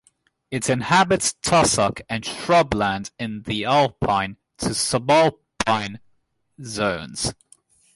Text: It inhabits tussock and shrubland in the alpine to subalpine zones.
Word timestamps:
It 0.49 0.67
inhabits 0.67 1.33
tussock 1.43 2.01
and 2.09 2.23
shrubland 2.23 3.11
in 3.19 3.43
the 3.43 3.65
alpine 3.65 4.37
to 4.57 4.69
subalpine 4.69 5.99
zones. 6.63 7.35